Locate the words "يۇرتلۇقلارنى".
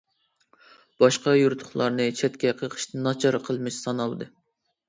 1.39-2.07